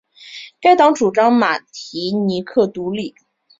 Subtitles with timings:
[0.59, 3.13] 该党主张马提尼克独立。